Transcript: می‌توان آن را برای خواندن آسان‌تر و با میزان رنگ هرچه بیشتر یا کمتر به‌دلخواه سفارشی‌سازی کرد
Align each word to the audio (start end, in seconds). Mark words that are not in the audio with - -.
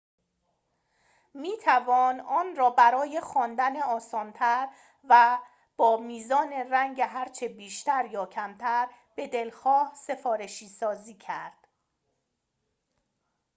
می‌توان 1.33 2.19
آن 2.19 2.55
را 2.55 2.69
برای 2.69 3.21
خواندن 3.21 3.77
آسان‌تر 3.81 4.67
و 5.09 5.39
با 5.77 5.97
میزان 5.97 6.53
رنگ 6.53 7.01
هرچه 7.01 7.47
بیشتر 7.47 8.05
یا 8.05 8.25
کمتر 8.25 8.87
به‌دلخواه 9.15 9.93
سفارشی‌سازی 9.95 11.13
کرد 11.15 11.67